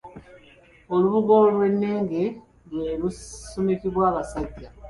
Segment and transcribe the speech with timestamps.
[0.93, 2.23] Olubugo olw'ennenge
[2.69, 4.67] lwe lusumikibwa abasajja